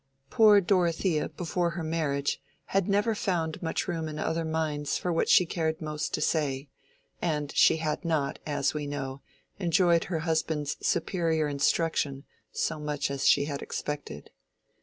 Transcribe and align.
Poor 0.31 0.59
Dorothea 0.59 1.29
before 1.29 1.69
her 1.77 1.83
marriage 1.83 2.41
had 2.73 2.87
never 2.89 3.13
found 3.13 3.61
much 3.61 3.87
room 3.87 4.07
in 4.09 4.17
other 4.17 4.43
minds 4.43 4.97
for 4.97 5.13
what 5.13 5.29
she 5.29 5.45
cared 5.45 5.79
most 5.79 6.11
to 6.15 6.21
say; 6.21 6.69
and 7.21 7.55
she 7.55 7.77
had 7.77 8.03
not, 8.03 8.39
as 8.43 8.73
we 8.73 8.87
know, 8.87 9.21
enjoyed 9.59 10.05
her 10.05 10.21
husband's 10.21 10.75
superior 10.81 11.47
instruction 11.47 12.23
so 12.51 12.79
much 12.79 13.11
as 13.11 13.27
she 13.27 13.45
had 13.45 13.61
expected. 13.61 14.31